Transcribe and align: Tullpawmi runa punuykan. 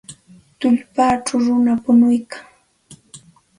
Tullpawmi 0.59 1.35
runa 1.45 1.73
punuykan. 1.83 2.43